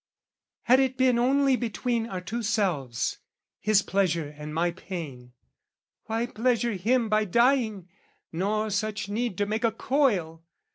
"Had 0.63 0.79
it 0.79 0.97
been 0.97 1.19
only 1.19 1.55
between 1.55 2.07
our 2.07 2.21
two 2.21 2.41
selves, 2.41 3.19
"His 3.59 3.83
pleasure 3.83 4.33
and 4.35 4.51
my 4.51 4.71
pain, 4.71 5.33
why, 6.05 6.25
pleasure 6.25 6.73
him 6.73 7.07
"By 7.07 7.25
dying, 7.25 7.87
nor 8.31 8.71
such 8.71 9.09
need 9.09 9.37
to 9.37 9.45
make 9.45 9.63
a 9.63 9.71
coil! 9.71 10.43